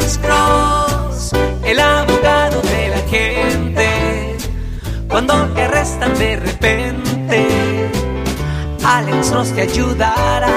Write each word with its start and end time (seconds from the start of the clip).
Alex 0.00 0.18
Cross, 0.22 1.32
el 1.62 1.78
abogado 1.78 2.62
de 2.62 2.88
la 2.88 3.00
gente. 3.10 4.36
Cuando 5.10 5.34
te 5.54 5.60
arrestan 5.60 6.18
de 6.18 6.36
repente, 6.36 7.46
Alex 8.82 9.30
Cross 9.30 9.52
te 9.52 9.60
ayudará. 9.60 10.56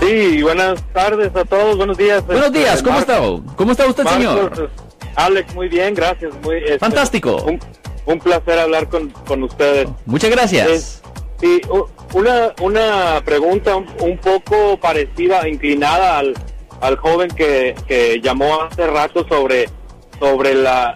Sí, 0.00 0.42
buenas 0.42 0.82
tardes 0.92 1.30
a 1.36 1.44
todos, 1.44 1.76
buenos 1.76 1.96
días. 1.96 2.26
Buenos 2.26 2.46
Este, 2.46 2.58
días, 2.58 2.82
¿cómo 2.82 2.98
Mar- 2.98 3.00
está? 3.08 3.54
¿Cómo 3.54 3.70
está 3.70 3.86
usted, 3.86 4.02
Marcos, 4.02 4.20
señor? 4.24 4.70
Alex, 5.14 5.54
muy 5.54 5.68
bien, 5.68 5.94
gracias. 5.94 6.32
Muy, 6.42 6.56
este, 6.56 6.80
Fantástico. 6.80 7.44
Un, 7.44 7.60
un 8.06 8.18
placer 8.18 8.58
hablar 8.58 8.88
con, 8.88 9.10
con 9.10 9.44
ustedes. 9.44 9.88
Muchas 10.04 10.30
gracias. 10.30 10.68
Es- 10.68 11.02
u- 11.70 11.86
una, 12.12 12.52
una 12.60 13.22
pregunta 13.24 13.76
un, 13.76 13.86
un 14.00 14.18
poco 14.18 14.76
parecida, 14.80 15.48
inclinada 15.48 16.18
al, 16.18 16.34
al 16.80 16.96
joven 16.96 17.28
que, 17.30 17.74
que 17.86 18.20
llamó 18.22 18.62
hace 18.62 18.86
rato 18.86 19.26
sobre, 19.28 19.68
sobre 20.18 20.54
las 20.54 20.94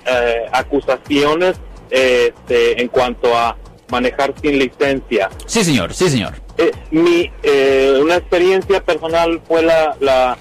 acusaciones 0.53 1.57
este, 1.91 2.81
en 2.81 2.89
cuanto 2.89 3.37
a 3.37 3.57
manejar 3.91 4.35
sin 4.43 4.59
licencia. 4.59 5.31
Sí, 5.47 5.65
señor, 5.65 5.95
sí, 5.95 6.09
señor. 6.11 6.35
Eh, 6.59 6.73
mi 6.91 7.31
eh, 7.43 7.99
una 8.03 8.17
experiencia 8.17 8.81
personal 8.85 9.41
fue 9.47 9.63
la, 9.63 9.97
la 10.01 10.37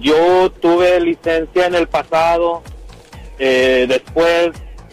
yo 0.00 0.50
tuve 0.52 1.00
licencia 1.00 1.66
en 1.66 1.74
el 1.74 1.88
pasado 1.88 2.62
eh, 3.38 3.86
después 3.88 4.50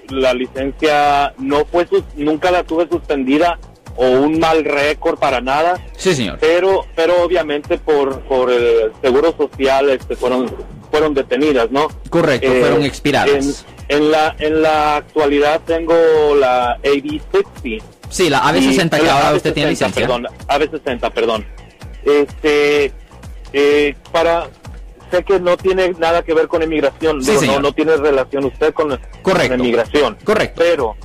la 0.10 0.34
licencia 0.34 1.34
no 1.38 1.66
fue 1.66 1.86
sus- 1.86 2.04
nunca 2.16 2.50
la 2.50 2.64
tuve 2.64 2.88
suspendida 2.90 3.60
o 4.02 4.08
un 4.08 4.40
mal 4.40 4.64
récord 4.64 5.20
para 5.20 5.42
nada 5.42 5.76
Sí, 5.98 6.16
señor. 6.16 6.38
pero 6.40 6.86
pero 6.96 7.22
obviamente 7.22 7.78
por 7.78 8.22
por 8.22 8.50
el 8.52 8.92
seguro 9.02 9.36
social 9.38 9.90
este 9.90 10.16
fueron 10.16 10.50
fueron 10.90 11.14
detenidas 11.14 11.70
no 11.70 11.88
Correcto, 12.10 12.48
Eh, 12.48 12.62
fueron 12.62 12.84
expiradas. 12.84 13.66
en, 13.90 13.98
en 13.98 14.12
la 14.12 14.36
en 14.40 14.62
la 14.62 14.96
actualidad 14.96 15.60
tengo 15.66 15.94
la 16.40 16.72
AB 16.74 17.20
60 17.32 17.86
Sí, 18.10 18.30
la 18.30 18.42
AB60 18.42 18.98
y- 18.98 19.00
que 19.02 19.06
la 19.06 19.14
ahora 19.14 19.32
AB60, 19.32 19.36
usted 19.38 19.54
tiene 19.54 19.70
licencia. 19.70 20.02
Perdón, 20.08 20.28
AB60, 20.48 21.12
perdón. 21.14 21.46
Este, 22.04 22.92
eh, 23.54 23.96
para, 24.12 24.48
sé 25.12 25.24
que 25.24 25.40
no 25.40 25.58
tiene 25.58 25.90
nada 26.00 26.24
que 26.24 26.34
ver 26.34 26.48
con 26.48 26.64
inmigración, 26.64 27.22
Sí, 27.22 27.30
digo, 27.30 27.42
señor. 27.42 27.56
no, 27.58 27.70
no 27.70 27.72
tiene 27.74 27.96
relación 27.98 28.46
usted 28.46 28.74
con, 28.74 29.00
Correcto. 29.22 29.50
con 29.50 29.60
inmigración. 29.60 30.18
Correcto. 30.24 30.60
Pero, 30.64 30.96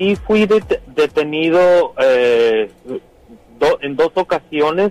y 0.00 0.16
fui 0.16 0.46
det- 0.46 0.80
detenido 0.86 1.92
eh, 2.02 2.70
do- 3.58 3.78
en 3.82 3.94
dos 3.96 4.10
ocasiones, 4.14 4.90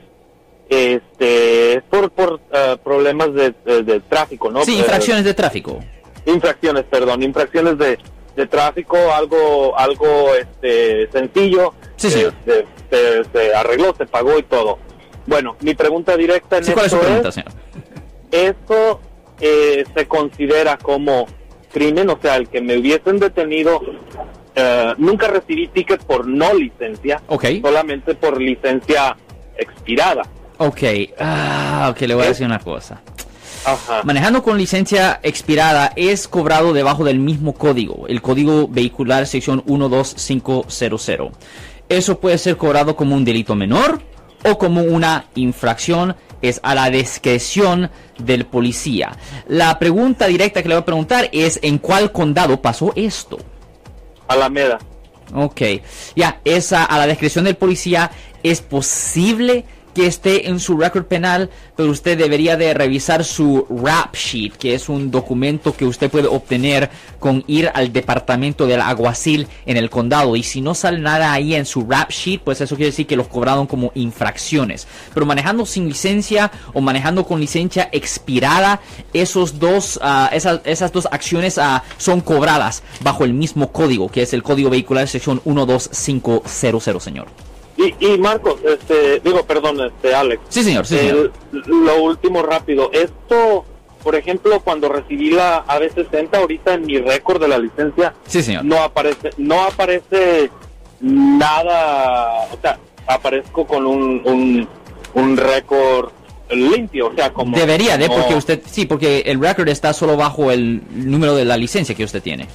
este, 0.70 1.82
por, 1.90 2.12
por 2.12 2.40
eh, 2.54 2.78
problemas 2.84 3.34
de, 3.34 3.54
de- 3.66 3.82
de 3.84 4.00
tráfico, 4.02 4.52
¿no? 4.52 4.64
Sí, 4.64 4.76
Eh, 4.76 4.80
infracciones 4.80 5.24
de 5.26 5.34
tráfico. 5.34 5.80
infracciones, 6.28 6.84
perdón, 6.84 7.24
infracciones 7.24 7.78
de, 7.80 7.98
de 8.36 8.46
tráfico, 8.48 8.96
algo 9.12 9.78
algo 9.78 10.36
este 10.36 11.10
sencillo. 11.12 11.74
Sí, 11.96 12.12
señor. 12.12 12.34
Eh, 12.46 12.66
Se, 12.92 13.24
se- 13.24 13.30
se 13.32 13.56
arregló, 13.56 13.96
se 13.98 14.06
pagó 14.06 14.38
y 14.38 14.44
todo. 14.44 14.78
Bueno, 15.26 15.56
mi 15.62 15.74
pregunta 15.74 16.16
directa 16.16 16.58
en 16.58 16.66
Sí, 16.66 16.72
¿Cuál 16.74 16.86
es 16.86 16.92
su 16.92 17.00
pregunta, 17.00 17.32
señor? 17.32 17.52
¿esto 18.32 19.00
eh, 19.42 19.84
se 19.96 20.08
considera 20.08 20.78
como 20.78 21.26
crimen? 21.74 22.10
O 22.12 22.20
sea, 22.22 22.36
el 22.36 22.48
que 22.48 22.62
me 22.62 22.78
hubiesen 22.78 23.18
detenido, 23.20 23.82
eh, 24.60 24.94
nunca 24.98 25.28
recibí 25.28 25.68
ticket 25.68 26.04
por 26.04 26.28
no 26.28 26.54
licencia, 26.54 27.22
Ok. 27.28 27.46
solamente 27.62 28.16
por 28.16 28.40
licencia 28.42 29.16
expirada. 29.58 30.24
Ok. 30.58 30.82
Ah, 31.20 31.88
ok, 31.92 32.02
le 32.02 32.16
voy 32.16 32.26
a 32.26 32.30
decir 32.30 32.46
una 32.46 32.60
cosa. 32.60 33.02
Ajá. 33.66 34.02
Manejando 34.04 34.42
con 34.42 34.58
licencia 34.58 35.20
expirada 35.22 35.92
es 35.96 36.28
cobrado 36.28 36.74
debajo 36.74 37.04
del 37.04 37.20
mismo 37.20 37.54
código, 37.54 38.08
el 38.08 38.22
código 38.22 38.68
vehicular 38.70 39.26
sección 39.28 39.64
12500. 39.66 41.30
Eso 41.90 42.20
puede 42.20 42.38
ser 42.38 42.56
cobrado 42.58 42.96
como 42.96 43.16
un 43.16 43.26
delito 43.26 43.56
menor 43.56 44.02
o 44.46 44.58
como 44.58 44.82
una 44.84 45.26
infracción, 45.36 46.16
es 46.42 46.62
a 46.64 46.74
la 46.74 46.90
discreción 46.90 47.90
del 48.18 48.46
policía. 48.46 49.18
La 49.48 49.78
pregunta 49.78 50.28
directa 50.28 50.62
que 50.62 50.70
le 50.70 50.76
voy 50.76 50.82
a 50.82 50.86
preguntar 50.86 51.30
es 51.34 51.60
¿en 51.62 51.78
cuál 51.80 52.12
condado 52.14 52.62
pasó 52.62 52.94
esto? 52.96 53.40
Alameda. 54.30 54.80
Ok, 55.36 55.62
ya, 56.16 56.40
esa 56.46 56.86
a 56.86 56.98
la 56.98 57.06
discreción 57.06 57.46
del 57.46 57.56
policía 57.56 58.10
es 58.42 58.62
posible 58.62 59.66
que 59.94 60.08
esté 60.08 60.50
en 60.50 60.60
su 60.60 60.78
récord 60.78 61.06
penal, 61.06 61.50
pero 61.76 61.90
usted 61.90 62.18
debería 62.18 62.58
de 62.58 62.74
revisar 62.74 63.24
su 63.24 63.66
rap 63.70 64.16
sheet, 64.16 64.54
que 64.58 64.74
es 64.74 64.90
un 64.90 65.12
documento 65.12 65.76
que 65.76 65.86
usted 65.86 66.10
puede 66.10 66.28
obtener 66.28 66.90
con 67.20 67.44
ir 67.48 67.72
al 67.74 67.92
departamento 67.92 68.68
del 68.68 68.82
alguacil 68.82 69.48
en 69.66 69.78
el 69.78 69.90
condado. 69.90 70.36
Y 70.36 70.44
si 70.44 70.62
no 70.62 70.76
sale 70.76 71.00
nada 71.00 71.34
ahí 71.34 71.56
en 71.56 71.66
su 71.66 71.86
rap 71.86 72.12
sheet, 72.12 72.42
pues 72.44 72.62
eso 72.62 72.76
quiere 72.76 72.92
decir 72.92 73.08
que 73.08 73.16
los 73.16 73.28
cobraron 73.28 73.68
como 73.68 73.92
infracciones. 73.96 74.88
Pero 75.14 75.26
manejando 75.26 75.66
sin 75.66 75.88
licencia 75.88 76.52
o 76.74 76.82
manejando 76.82 77.26
con 77.26 77.40
licencia 77.40 77.90
expirada, 77.92 78.82
esos 79.14 79.60
dos, 79.60 80.00
ah, 80.02 80.30
esas, 80.34 80.62
esas 80.66 80.92
dos 80.92 81.08
acciones 81.12 81.58
ah, 81.58 81.84
son 81.98 82.22
cobradas 82.22 82.84
bajo 83.02 83.26
el 83.26 83.34
mismo 83.34 83.72
código, 83.72 84.10
que 84.10 84.22
es 84.22 84.34
el 84.34 84.44
código 84.44 84.70
vehicular 84.70 85.08
sección 85.08 85.42
12500, 85.46 87.04
señor. 87.04 87.49
Y, 87.82 87.96
y 88.06 88.18
Marcos, 88.18 88.58
este, 88.66 89.22
digo, 89.22 89.44
perdón, 89.46 89.80
este, 89.82 90.14
Alex. 90.14 90.42
Sí, 90.50 90.64
señor, 90.64 90.86
sí, 90.86 90.98
señor. 90.98 91.32
El- 91.54 91.62
lo 91.86 92.04
último 92.04 92.44
rápido. 92.44 92.92
Esto, 92.92 93.64
por 94.04 94.16
ejemplo, 94.16 94.60
cuando 94.60 94.90
recibí 94.90 95.30
la 95.32 95.66
AB60 95.66 96.36
ahorita 96.36 96.74
en 96.74 96.86
mi 96.86 96.98
récord 97.00 97.42
de 97.42 97.48
la 97.48 97.58
licencia, 97.58 98.14
Sí, 98.28 98.44
señor. 98.44 98.66
no 98.66 98.82
aparece, 98.84 99.30
no 99.38 99.64
aparece 99.64 100.50
nada, 101.00 102.48
o 102.52 102.58
sea, 102.62 102.78
aparezco 103.08 103.66
con 103.66 103.86
un, 103.86 104.22
un, 104.26 104.68
un 105.14 105.38
récord 105.38 106.12
limpio, 106.52 107.08
o 107.08 107.16
sea, 107.16 107.32
como... 107.32 107.56
Debería 107.58 107.98
de, 107.98 108.08
porque 108.10 108.36
usted, 108.36 108.62
sí, 108.70 108.86
porque 108.86 109.20
el 109.26 109.40
record 109.40 109.70
está 109.70 109.94
solo 109.94 110.18
bajo 110.18 110.52
el 110.52 110.82
número 110.92 111.36
de 111.36 111.46
la 111.46 111.58
licencia 111.58 111.96
que 111.96 112.04
usted 112.04 112.22
tiene. 112.22 112.48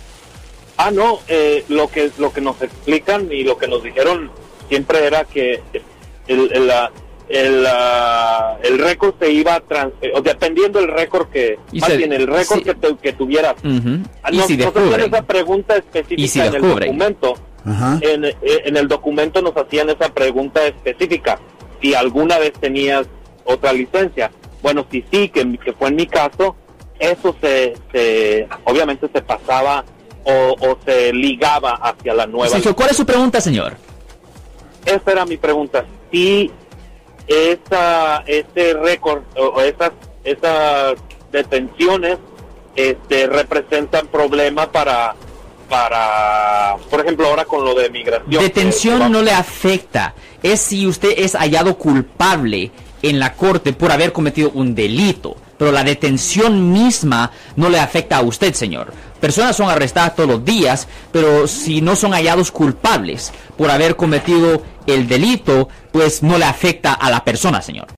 Ah, 0.76 0.91
no, 0.91 1.20
eh, 1.28 1.64
lo 1.68 1.86
que 1.88 2.10
lo 2.18 2.32
que 2.32 2.41
nos 2.41 2.60
explican 2.60 3.28
y 3.30 3.44
lo 3.44 3.56
que 3.56 3.68
nos 3.68 3.82
dijeron 3.84 4.28
siempre 4.69 5.06
era 5.06 5.25
que 5.25 5.62
el, 6.28 6.50
el, 6.52 6.66
la- 6.66 6.91
el, 7.28 7.62
la- 7.62 8.58
el 8.62 8.78
récord 8.78 9.14
se 9.19 9.30
iba 9.32 9.54
a 9.54 9.60
transferir, 9.60 10.14
o 10.16 10.20
dependiendo 10.20 10.78
del 10.80 10.88
récord 10.88 11.28
que, 11.30 11.58
Y 11.72 11.80
más 11.80 11.91
se- 11.91 11.97
bien 11.97 12.12
el 12.12 12.26
récord 12.26 12.62
que, 12.62 12.74
te- 12.74 12.97
que 12.97 13.12
tuvieras. 13.14 13.54
Ujú. 13.64 13.98
Ah, 14.22 14.28
Y 14.30 14.36
no- 14.36 14.47
si 14.47 14.56
nos 14.56 14.66
hacían 14.69 14.84
descubren. 14.84 15.14
esa 15.14 15.22
pregunta 15.22 15.76
específica 15.76 16.22
Y 16.22 16.28
si 16.28 16.41
en 16.41 16.54
el 16.54 16.62
documento. 16.62 17.34
Ajá. 17.66 17.98
En, 18.03 18.24
eh, 18.26 18.36
en 18.42 18.76
el 18.76 18.88
documento 18.88 19.41
nos 19.41 19.56
hacían 19.56 19.88
esa 19.88 20.10
pregunta 20.12 20.66
específica. 20.66 21.38
Si 21.80 21.94
alguna 21.94 22.38
vez 22.38 22.53
tenías 22.60 23.06
otra 23.44 23.72
licencia. 23.72 24.30
Bueno, 24.62 24.86
si 24.91 25.03
sí, 25.10 25.28
que, 25.30 25.58
que 25.58 25.72
fue 25.72 25.88
en 25.88 25.97
mi 25.97 26.06
caso, 26.06 26.56
eso 26.98 27.34
se, 27.41 27.74
se 27.92 28.47
obviamente 28.64 29.08
se 29.12 29.22
pasaba 29.22 29.82
o, 30.24 30.56
o 30.60 30.78
se 30.84 31.12
ligaba 31.12 31.72
hacia 31.82 32.12
la 32.14 32.26
nueva. 32.26 32.48
Sergio, 32.48 32.74
¿cuál 32.76 32.91
es 32.91 32.97
su 32.98 33.04
pregunta, 33.06 33.41
señor? 33.41 33.74
Esa 34.84 35.11
era 35.12 35.25
mi 35.25 35.37
pregunta. 35.37 35.84
Si 36.12 36.50
esa, 37.27 38.19
ese 38.27 38.75
récord 38.75 39.22
o, 39.37 39.61
esas, 39.61 39.93
esas 40.25 40.95
detenciones 41.33 42.19
este, 42.77 43.27
representan 43.27 44.06
problema 44.09 44.71
para, 44.71 45.15
para, 45.69 46.77
por 46.91 47.00
ejemplo, 47.00 47.27
ahora 47.27 47.45
con 47.45 47.65
lo 47.65 47.75
de 47.75 47.89
migración. 47.91 48.31
que- 48.31 48.37
que 48.39 48.43
Detención 48.45 49.03
va- 49.03 49.09
no 49.09 49.22
le 49.22 49.33
afecta. 49.33 50.15
Es 50.43 50.61
si 50.61 50.87
usted 50.87 51.15
es 51.16 51.34
hallado 51.34 51.77
culpable 51.78 52.71
en 53.03 53.19
la 53.19 53.34
corte 53.34 53.72
por 53.72 53.91
haber 53.93 54.12
cometido 54.12 54.51
un 54.55 54.75
delito. 54.75 55.37
Pero 55.56 55.71
la 55.71 55.84
detención 55.84 56.72
misma 56.72 57.31
no 57.55 57.69
le 57.69 57.78
afecta 57.78 58.16
a 58.16 58.22
usted, 58.22 58.53
señor. 58.54 58.92
Personas 59.21 59.54
son 59.54 59.71
arrestadas 59.71 60.16
todos 60.16 60.28
los 60.28 60.45
días, 60.45 60.89
pero 61.13 61.47
si 61.47 61.80
no 61.80 61.95
son 61.95 62.13
hallados 62.13 62.51
culpables 62.51 63.33
por 63.57 63.71
haber 63.71 63.95
cometido 63.95 64.63
el 64.86 65.09
delito, 65.09 65.69
pues 65.92 66.22
no 66.22 66.39
le 66.39 66.45
afecta 66.45 66.92
a 66.92 67.10
la 67.10 67.25
persona, 67.25 67.63
señor. 67.63 67.89